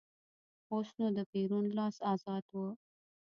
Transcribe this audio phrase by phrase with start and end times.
[0.71, 2.57] اوس نو د پېرون لاس ازاد و.